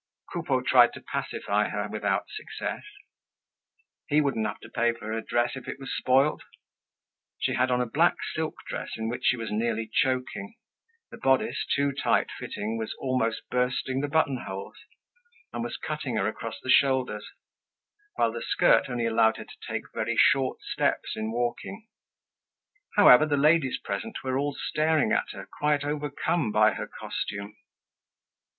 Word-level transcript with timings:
Coupeau 0.33 0.63
tried 0.63 0.93
to 0.93 0.99
pacify 1.01 1.69
her 1.69 1.87
without 1.87 2.25
success. 2.31 2.83
He 4.07 4.19
wouldn't 4.19 4.47
have 4.47 4.59
to 4.61 4.69
pay 4.69 4.93
for 4.93 5.13
her 5.13 5.21
dress 5.21 5.55
if 5.55 5.67
it 5.67 5.79
was 5.79 5.95
spoilt! 5.95 6.41
She 7.37 7.53
had 7.53 7.69
on 7.69 7.81
a 7.81 7.85
black 7.85 8.15
silk 8.33 8.55
dress 8.67 8.93
in 8.97 9.09
which 9.09 9.25
she 9.25 9.37
was 9.37 9.51
nearly 9.51 9.85
choking, 9.93 10.55
the 11.11 11.19
bodice, 11.19 11.67
too 11.75 11.91
tight 11.91 12.31
fitting, 12.31 12.79
was 12.79 12.95
almost 12.97 13.43
bursting 13.51 14.01
the 14.01 14.07
button 14.07 14.37
holes, 14.37 14.75
and 15.53 15.63
was 15.63 15.77
cutting 15.77 16.15
her 16.15 16.27
across 16.27 16.59
the 16.63 16.71
shoulders; 16.71 17.29
while 18.15 18.31
the 18.31 18.41
skirt 18.41 18.89
only 18.89 19.05
allowed 19.05 19.37
her 19.37 19.45
to 19.45 19.57
take 19.67 19.83
very 19.93 20.15
short 20.17 20.61
steps 20.61 21.15
in 21.15 21.31
walking. 21.31 21.87
However, 22.95 23.27
the 23.27 23.37
ladies 23.37 23.77
present 23.77 24.17
were 24.23 24.39
all 24.39 24.55
staring 24.59 25.11
at 25.11 25.29
her, 25.33 25.47
quite 25.59 25.83
overcome 25.85 26.51
by 26.51 26.73
her 26.73 26.87
costume. 26.87 27.55